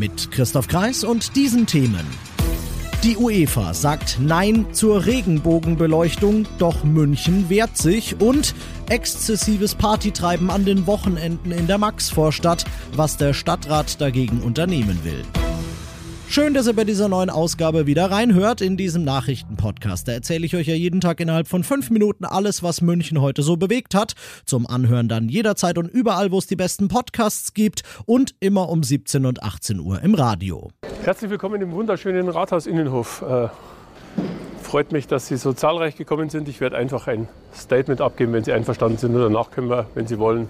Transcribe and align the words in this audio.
Mit 0.00 0.30
Christoph 0.30 0.66
Kreis 0.66 1.04
und 1.04 1.36
diesen 1.36 1.66
Themen. 1.66 2.06
Die 3.04 3.18
UEFA 3.18 3.74
sagt 3.74 4.16
Nein 4.18 4.64
zur 4.72 5.04
Regenbogenbeleuchtung, 5.04 6.46
doch 6.56 6.84
München 6.84 7.50
wehrt 7.50 7.76
sich 7.76 8.18
und 8.18 8.54
exzessives 8.88 9.74
Partytreiben 9.74 10.48
an 10.48 10.64
den 10.64 10.86
Wochenenden 10.86 11.52
in 11.52 11.66
der 11.66 11.76
Maxvorstadt, 11.76 12.64
was 12.96 13.18
der 13.18 13.34
Stadtrat 13.34 14.00
dagegen 14.00 14.40
unternehmen 14.40 15.00
will. 15.04 15.22
Schön, 16.32 16.54
dass 16.54 16.68
ihr 16.68 16.74
bei 16.74 16.84
dieser 16.84 17.08
neuen 17.08 17.28
Ausgabe 17.28 17.88
wieder 17.88 18.08
reinhört 18.08 18.60
in 18.60 18.76
diesem 18.76 19.02
Nachrichtenpodcast. 19.02 20.06
Da 20.06 20.12
erzähle 20.12 20.46
ich 20.46 20.54
euch 20.54 20.68
ja 20.68 20.76
jeden 20.76 21.00
Tag 21.00 21.18
innerhalb 21.18 21.48
von 21.48 21.64
fünf 21.64 21.90
Minuten 21.90 22.24
alles, 22.24 22.62
was 22.62 22.82
München 22.82 23.20
heute 23.20 23.42
so 23.42 23.56
bewegt 23.56 23.96
hat. 23.96 24.12
Zum 24.44 24.64
Anhören 24.64 25.08
dann 25.08 25.28
jederzeit 25.28 25.76
und 25.76 25.88
überall, 25.88 26.30
wo 26.30 26.38
es 26.38 26.46
die 26.46 26.54
besten 26.54 26.86
Podcasts 26.86 27.52
gibt 27.52 27.82
und 28.06 28.36
immer 28.38 28.68
um 28.68 28.84
17 28.84 29.26
und 29.26 29.42
18 29.42 29.80
Uhr 29.80 30.02
im 30.02 30.14
Radio. 30.14 30.70
Herzlich 31.02 31.32
willkommen 31.32 31.60
im 31.62 31.72
wunderschönen 31.72 32.28
Rathaus-Innenhof. 32.28 33.22
Äh, 33.22 33.48
freut 34.62 34.92
mich, 34.92 35.08
dass 35.08 35.26
Sie 35.26 35.36
so 35.36 35.52
zahlreich 35.52 35.96
gekommen 35.96 36.30
sind. 36.30 36.48
Ich 36.48 36.60
werde 36.60 36.76
einfach 36.76 37.08
ein 37.08 37.26
Statement 37.52 38.00
abgeben, 38.00 38.32
wenn 38.34 38.44
Sie 38.44 38.52
einverstanden 38.52 38.98
sind. 38.98 39.16
Und 39.16 39.22
danach 39.22 39.50
können 39.50 39.68
wir, 39.68 39.86
wenn 39.96 40.06
Sie 40.06 40.20
wollen, 40.20 40.46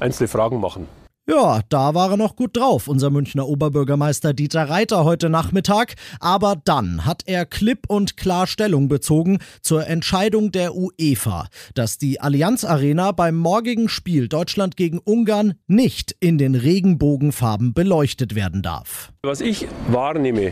einzelne 0.00 0.26
Fragen 0.26 0.58
machen. 0.58 0.88
Ja, 1.30 1.60
da 1.68 1.94
war 1.94 2.10
er 2.10 2.16
noch 2.16 2.34
gut 2.34 2.56
drauf, 2.56 2.88
unser 2.88 3.08
Münchner 3.08 3.46
Oberbürgermeister 3.46 4.34
Dieter 4.34 4.68
Reiter 4.68 5.04
heute 5.04 5.30
Nachmittag. 5.30 5.94
Aber 6.18 6.56
dann 6.64 7.06
hat 7.06 7.22
er 7.26 7.46
klipp 7.46 7.84
und 7.86 8.16
klar 8.16 8.48
Stellung 8.48 8.88
bezogen 8.88 9.38
zur 9.62 9.86
Entscheidung 9.86 10.50
der 10.50 10.74
UEFA, 10.74 11.46
dass 11.76 11.98
die 11.98 12.20
Allianz 12.20 12.64
Arena 12.64 13.12
beim 13.12 13.36
morgigen 13.36 13.88
Spiel 13.88 14.26
Deutschland 14.26 14.76
gegen 14.76 14.98
Ungarn 14.98 15.54
nicht 15.68 16.16
in 16.18 16.36
den 16.36 16.56
Regenbogenfarben 16.56 17.74
beleuchtet 17.74 18.34
werden 18.34 18.62
darf. 18.62 19.12
Was 19.22 19.40
ich 19.40 19.68
wahrnehme, 19.86 20.50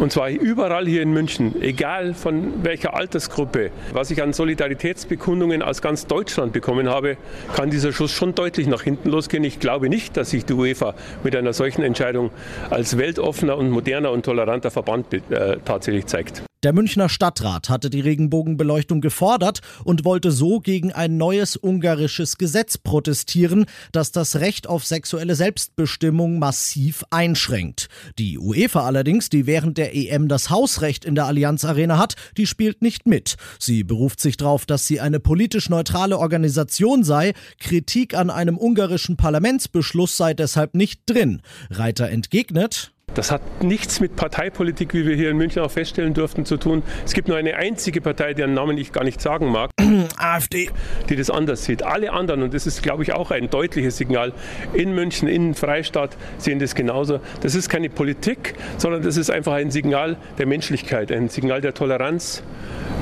und 0.00 0.12
zwar 0.12 0.30
überall 0.30 0.86
hier 0.86 1.02
in 1.02 1.12
München, 1.12 1.60
egal 1.60 2.14
von 2.14 2.64
welcher 2.64 2.94
Altersgruppe. 2.94 3.70
Was 3.92 4.10
ich 4.10 4.22
an 4.22 4.32
Solidaritätsbekundungen 4.32 5.62
aus 5.62 5.82
ganz 5.82 6.06
Deutschland 6.06 6.52
bekommen 6.52 6.88
habe, 6.88 7.16
kann 7.54 7.70
dieser 7.70 7.92
Schuss 7.92 8.10
schon 8.10 8.34
deutlich 8.34 8.66
nach 8.66 8.82
hinten 8.82 9.10
losgehen. 9.10 9.44
Ich 9.44 9.60
glaube 9.60 9.88
nicht, 9.88 10.16
dass 10.16 10.30
sich 10.30 10.44
die 10.44 10.54
UEFA 10.54 10.94
mit 11.22 11.36
einer 11.36 11.52
solchen 11.52 11.82
Entscheidung 11.82 12.30
als 12.70 12.96
weltoffener 12.96 13.58
und 13.58 13.70
moderner 13.70 14.10
und 14.10 14.24
toleranter 14.24 14.70
Verband 14.70 15.12
äh, 15.12 15.58
tatsächlich 15.64 16.06
zeigt. 16.06 16.42
Der 16.62 16.74
Münchner 16.74 17.08
Stadtrat 17.08 17.70
hatte 17.70 17.88
die 17.88 18.00
Regenbogenbeleuchtung 18.00 19.00
gefordert 19.00 19.60
und 19.82 20.04
wollte 20.04 20.30
so 20.30 20.60
gegen 20.60 20.92
ein 20.92 21.16
neues 21.16 21.56
ungarisches 21.56 22.36
Gesetz 22.36 22.76
protestieren, 22.76 23.64
das 23.92 24.12
das 24.12 24.40
Recht 24.40 24.66
auf 24.66 24.84
sexuelle 24.84 25.36
Selbstbestimmung 25.36 26.38
massiv 26.38 27.02
einschränkt. 27.08 27.88
Die 28.18 28.38
UEFA 28.38 28.84
allerdings, 28.84 29.30
die 29.30 29.46
während 29.60 29.76
der 29.76 29.94
EM 29.94 30.26
das 30.26 30.48
Hausrecht 30.48 31.04
in 31.04 31.14
der 31.14 31.26
Allianz 31.26 31.66
Arena 31.66 31.98
hat, 31.98 32.14
die 32.38 32.46
spielt 32.46 32.80
nicht 32.80 33.06
mit. 33.06 33.36
Sie 33.58 33.84
beruft 33.84 34.18
sich 34.18 34.38
darauf, 34.38 34.64
dass 34.64 34.86
sie 34.86 35.00
eine 35.00 35.20
politisch 35.20 35.68
neutrale 35.68 36.16
Organisation 36.16 37.04
sei. 37.04 37.34
Kritik 37.58 38.14
an 38.14 38.30
einem 38.30 38.56
ungarischen 38.56 39.18
Parlamentsbeschluss 39.18 40.16
sei 40.16 40.32
deshalb 40.32 40.74
nicht 40.74 41.02
drin. 41.04 41.42
Reiter 41.68 42.08
entgegnet, 42.08 42.92
das 43.14 43.30
hat 43.30 43.62
nichts 43.62 44.00
mit 44.00 44.16
Parteipolitik, 44.16 44.94
wie 44.94 45.06
wir 45.06 45.16
hier 45.16 45.30
in 45.30 45.36
München 45.36 45.62
auch 45.62 45.70
feststellen 45.70 46.14
durften, 46.14 46.44
zu 46.44 46.56
tun. 46.56 46.82
Es 47.04 47.12
gibt 47.12 47.28
nur 47.28 47.36
eine 47.36 47.56
einzige 47.56 48.00
Partei, 48.00 48.34
deren 48.34 48.54
Namen 48.54 48.78
ich 48.78 48.92
gar 48.92 49.04
nicht 49.04 49.20
sagen 49.20 49.50
mag. 49.50 49.70
AfD. 50.18 50.70
Die 51.08 51.16
das 51.16 51.30
anders 51.30 51.64
sieht. 51.64 51.82
Alle 51.82 52.12
anderen, 52.12 52.42
und 52.42 52.54
das 52.54 52.66
ist, 52.66 52.82
glaube 52.82 53.02
ich, 53.02 53.12
auch 53.12 53.30
ein 53.30 53.50
deutliches 53.50 53.96
Signal, 53.96 54.32
in 54.72 54.94
München, 54.94 55.28
in 55.28 55.54
Freistaat 55.54 56.16
sehen 56.38 56.58
das 56.58 56.74
genauso. 56.74 57.20
Das 57.40 57.54
ist 57.54 57.68
keine 57.68 57.90
Politik, 57.90 58.54
sondern 58.78 59.02
das 59.02 59.16
ist 59.16 59.30
einfach 59.30 59.54
ein 59.54 59.70
Signal 59.70 60.16
der 60.38 60.46
Menschlichkeit, 60.46 61.12
ein 61.12 61.28
Signal 61.28 61.60
der 61.60 61.74
Toleranz, 61.74 62.42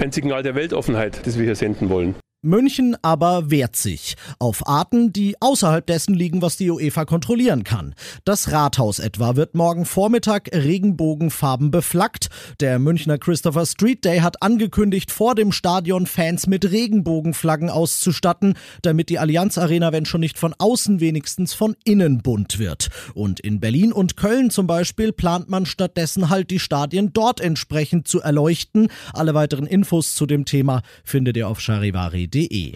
ein 0.01 0.13
Signal 0.13 0.43
der 0.43 0.55
Weltoffenheit, 0.55 1.27
das 1.27 1.39
wir 1.39 1.45
hier 1.45 1.57
senden 1.57 1.89
wollen. 1.91 2.15
München 2.43 2.97
aber 3.03 3.51
wehrt 3.51 3.75
sich 3.75 4.15
auf 4.39 4.69
Arten, 4.69 5.13
die 5.13 5.35
außerhalb 5.41 5.85
dessen 5.85 6.15
liegen, 6.15 6.41
was 6.41 6.57
die 6.57 6.71
UEFA 6.71 7.05
kontrollieren 7.05 7.65
kann. 7.65 7.97
Das 8.25 8.53
Rathaus 8.53 9.01
etwa 9.01 9.35
wird 9.35 9.57
morgen 9.57 9.85
Vormittag 9.85 10.49
regenbogenfarben 10.55 11.73
beflaggt. 11.73 12.29
Der 12.61 12.79
Münchner 12.79 13.19
Christopher 13.19 13.67
Street 13.67 14.05
Day 14.05 14.21
hat 14.21 14.41
angekündigt, 14.41 15.11
vor 15.11 15.35
dem 15.35 15.51
Stadion 15.51 16.07
Fans 16.07 16.47
mit 16.47 16.71
Regenbogenflaggen 16.71 17.71
auszustatten, 17.71 18.55
damit 18.83 19.09
die 19.09 19.19
Allianz 19.19 19.59
Arena, 19.59 19.91
wenn 19.91 20.07
schon 20.07 20.21
nicht 20.21 20.39
von 20.39 20.55
außen, 20.57 21.01
wenigstens 21.01 21.55
von 21.55 21.75
innen 21.83 22.23
bunt 22.23 22.61
wird. 22.61 22.89
Und 23.15 23.41
in 23.41 23.59
Berlin 23.59 23.93
und 23.93 24.17
Köln 24.17 24.51
zum 24.51 24.69
Beispiel 24.69 25.11
plant 25.11 25.49
man 25.49 25.67
stattdessen 25.67 26.31
halt 26.31 26.53
die 26.53 26.61
Stadien 26.61 27.13
dort 27.13 27.41
entsprechend 27.41 28.07
zu 28.07 28.21
erleuchten. 28.21 28.93
Alle 29.13 29.35
weiteren 29.35 29.67
Infos 29.67 30.15
zu 30.15 30.25
dem 30.25 30.45
Thema 30.45 30.83
findet 31.03 31.37
ihr 31.37 31.49
auf 31.49 31.59
charivari 31.59 32.28
www.münchen.de. 32.29 32.75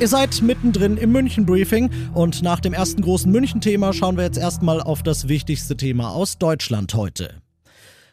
Ihr 0.00 0.08
seid 0.08 0.42
mittendrin 0.42 0.96
im 0.96 1.10
München-Briefing 1.12 1.90
und 2.14 2.42
nach 2.42 2.60
dem 2.60 2.72
ersten 2.72 3.02
großen 3.02 3.30
München-Thema 3.30 3.92
schauen 3.92 4.16
wir 4.16 4.24
jetzt 4.24 4.38
erstmal 4.38 4.80
auf 4.80 5.02
das 5.02 5.28
wichtigste 5.28 5.76
Thema 5.76 6.10
aus 6.10 6.38
Deutschland 6.38 6.94
heute. 6.94 7.42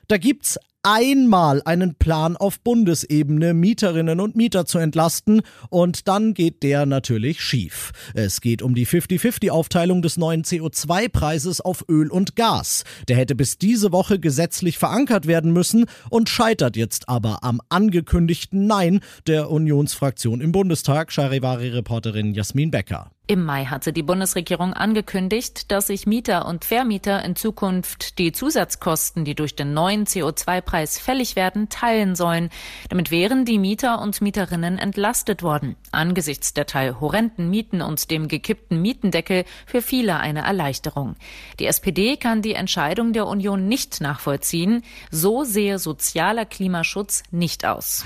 Da 0.08 0.18
gibt's 0.18 0.58
einmal 0.86 1.64
einen 1.66 1.96
Plan 1.96 2.38
auf 2.38 2.60
Bundesebene, 2.62 3.56
Mieterinnen 3.56 4.20
und 4.20 4.36
Mieter 4.36 4.66
zu 4.66 4.78
entlasten 4.78 5.42
und 5.70 6.08
dann 6.08 6.36
geht 6.36 6.62
der 6.62 6.86
natürlich 6.86 7.42
schief. 7.42 7.92
Es 8.14 8.40
geht 8.40 8.62
um 8.62 8.76
die 8.76 8.86
50-50-Aufteilung 8.86 10.04
des 10.04 10.18
neuen 10.18 10.44
CO2-Preises 10.44 11.60
auf 11.60 11.84
Öl 11.90 12.12
und 12.12 12.36
Gas. 12.36 12.84
Der 13.08 13.18
hätte 13.18 13.36
bis 13.36 13.58
diese 13.58 13.92
Woche 13.92 14.20
gesetzlich 14.20 14.78
verankert 14.78 15.26
werden 15.26 15.52
müssen 15.52 15.86
und 16.12 16.30
scheitert 16.30 16.78
jetzt 16.78 17.10
aber 17.10 17.44
am 17.44 17.62
angekündigten 17.70 18.68
Nein 18.68 19.00
der 19.26 19.50
Unionsfraktion 19.50 20.40
im 20.40 20.52
Bundestag, 20.52 21.12
Charivari-Reporterin 21.12 22.36
Jasmin 22.36 22.70
Becker. 22.70 23.15
Im 23.28 23.44
Mai 23.44 23.66
hatte 23.66 23.92
die 23.92 24.04
Bundesregierung 24.04 24.74
angekündigt, 24.74 25.72
dass 25.72 25.88
sich 25.88 26.06
Mieter 26.06 26.46
und 26.46 26.64
Vermieter 26.64 27.26
in 27.26 27.36
Zukunft 27.36 28.20
die 28.20 28.32
Zusatzkosten, 28.32 29.26
die 29.26 29.34
durch 29.34 29.56
den 29.56 29.74
neuen 29.74 30.06
CO2-Preis 30.06 31.00
fällig 31.00 31.36
werden, 31.36 31.68
teilen 31.70 32.16
sollen. 32.16 32.52
Damit 32.90 33.10
wären 33.10 33.44
die 33.44 33.58
Mieter 33.58 34.00
und 34.00 34.22
Mieterinnen 34.22 34.78
entlastet 34.78 35.42
worden. 35.42 35.76
Angesichts 35.92 36.54
der 36.54 36.68
Teil 36.68 37.00
horrenden 37.00 37.50
Mieten 37.50 37.82
und 37.82 38.12
dem 38.12 38.28
gekippten 38.28 38.80
Mietendeckel 38.80 39.46
für 39.66 39.82
viele 39.82 40.18
eine 40.18 40.42
Erleichterung. 40.42 41.16
Die 41.60 41.66
SPD 41.66 42.18
kann 42.18 42.44
die 42.44 42.54
Entscheidung 42.54 43.12
der 43.12 43.26
Union 43.26 43.68
nicht 43.68 44.02
nachvollziehen. 44.02 44.84
So 45.10 45.44
sehe 45.44 45.80
sozialer 45.80 46.46
Klimaschutz 46.46 47.24
nicht 47.32 47.66
aus. 47.66 48.06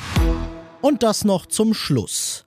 Und 0.79 1.03
das 1.03 1.25
noch 1.25 1.45
zum 1.45 1.73
Schluss. 1.73 2.45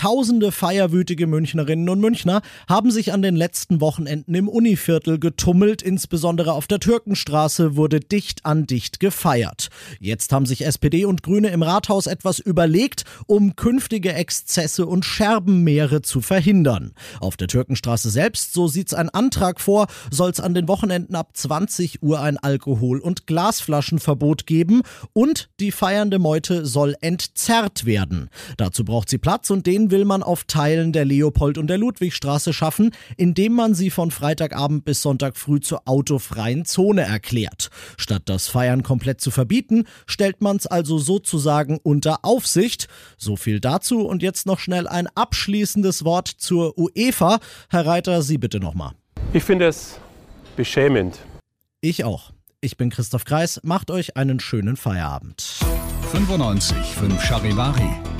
Tausende 0.00 0.50
feierwütige 0.50 1.26
Münchnerinnen 1.26 1.86
und 1.90 2.00
Münchner 2.00 2.40
haben 2.66 2.90
sich 2.90 3.12
an 3.12 3.20
den 3.20 3.36
letzten 3.36 3.82
Wochenenden 3.82 4.34
im 4.34 4.48
Univiertel 4.48 5.18
getummelt, 5.18 5.82
insbesondere 5.82 6.54
auf 6.54 6.66
der 6.66 6.80
Türkenstraße 6.80 7.76
wurde 7.76 8.00
dicht 8.00 8.46
an 8.46 8.66
dicht 8.66 8.98
gefeiert. 8.98 9.68
Jetzt 9.98 10.32
haben 10.32 10.46
sich 10.46 10.64
SPD 10.64 11.04
und 11.04 11.22
Grüne 11.22 11.48
im 11.48 11.62
Rathaus 11.62 12.06
etwas 12.06 12.38
überlegt, 12.38 13.04
um 13.26 13.56
künftige 13.56 14.14
Exzesse 14.14 14.86
und 14.86 15.04
Scherbenmeere 15.04 16.00
zu 16.00 16.22
verhindern. 16.22 16.92
Auf 17.20 17.36
der 17.36 17.48
Türkenstraße 17.48 18.08
selbst, 18.08 18.54
so 18.54 18.68
sieht's 18.68 18.94
ein 18.94 19.10
Antrag 19.10 19.60
vor, 19.60 19.86
soll 20.10 20.30
es 20.30 20.40
an 20.40 20.54
den 20.54 20.66
Wochenenden 20.66 21.14
ab 21.14 21.32
20 21.34 22.02
Uhr 22.02 22.22
ein 22.22 22.38
Alkohol- 22.38 23.00
und 23.00 23.26
Glasflaschenverbot 23.26 24.46
geben 24.46 24.80
und 25.12 25.50
die 25.60 25.72
feiernde 25.72 26.18
Meute 26.18 26.64
soll 26.64 26.96
entzerrt 27.02 27.84
werden. 27.84 28.30
Dazu 28.56 28.82
braucht 28.86 29.10
sie 29.10 29.18
Platz 29.18 29.50
und 29.50 29.66
den 29.66 29.89
will 29.90 30.04
man 30.04 30.22
auf 30.22 30.44
Teilen 30.44 30.92
der 30.92 31.04
Leopold- 31.04 31.58
und 31.58 31.66
der 31.66 31.78
Ludwigstraße 31.78 32.52
schaffen, 32.52 32.90
indem 33.16 33.54
man 33.54 33.74
sie 33.74 33.90
von 33.90 34.10
Freitagabend 34.10 34.84
bis 34.84 35.02
Sonntag 35.02 35.36
früh 35.36 35.60
zur 35.60 35.82
autofreien 35.86 36.64
Zone 36.64 37.02
erklärt. 37.02 37.70
Statt 37.96 38.22
das 38.26 38.48
Feiern 38.48 38.82
komplett 38.82 39.20
zu 39.20 39.30
verbieten, 39.30 39.84
stellt 40.06 40.40
man 40.40 40.56
es 40.56 40.66
also 40.66 40.98
sozusagen 40.98 41.78
unter 41.82 42.24
Aufsicht. 42.24 42.88
So 43.16 43.36
viel 43.36 43.60
dazu 43.60 44.06
und 44.06 44.22
jetzt 44.22 44.46
noch 44.46 44.58
schnell 44.58 44.86
ein 44.88 45.08
abschließendes 45.14 46.04
Wort 46.04 46.28
zur 46.28 46.78
UEFA. 46.78 47.38
Herr 47.68 47.86
Reiter, 47.86 48.22
Sie 48.22 48.38
bitte 48.38 48.60
nochmal. 48.60 48.92
Ich 49.32 49.44
finde 49.44 49.66
es 49.66 49.98
beschämend, 50.56 51.20
Ich 51.80 52.04
auch. 52.04 52.32
Ich 52.62 52.76
bin 52.76 52.90
Christoph 52.90 53.24
Kreis. 53.24 53.60
Macht 53.62 53.90
euch 53.90 54.18
einen 54.18 54.38
schönen 54.38 54.76
Feierabend. 54.76 55.60
95 56.12 56.76
5 56.76 57.22
Charivari, 57.22 57.88